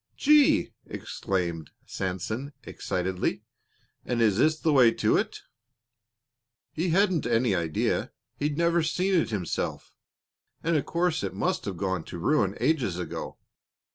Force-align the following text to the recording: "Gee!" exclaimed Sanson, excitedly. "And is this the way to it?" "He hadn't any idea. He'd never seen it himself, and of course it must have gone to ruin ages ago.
"Gee!" 0.17 0.71
exclaimed 0.87 1.69
Sanson, 1.85 2.53
excitedly. 2.63 3.43
"And 4.03 4.19
is 4.19 4.39
this 4.39 4.57
the 4.59 4.73
way 4.73 4.89
to 4.93 5.15
it?" 5.15 5.43
"He 6.71 6.89
hadn't 6.89 7.27
any 7.27 7.53
idea. 7.53 8.11
He'd 8.35 8.57
never 8.57 8.81
seen 8.81 9.13
it 9.13 9.29
himself, 9.29 9.93
and 10.63 10.75
of 10.75 10.87
course 10.87 11.23
it 11.23 11.35
must 11.35 11.65
have 11.65 11.77
gone 11.77 12.03
to 12.05 12.17
ruin 12.17 12.57
ages 12.59 12.97
ago. 12.97 13.37